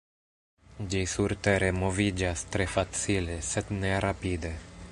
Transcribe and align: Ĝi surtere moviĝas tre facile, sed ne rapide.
Ĝi 0.93 1.01
surtere 1.11 1.67
moviĝas 1.83 2.43
tre 2.55 2.67
facile, 2.77 3.37
sed 3.51 3.71
ne 3.85 3.93
rapide. 4.07 4.55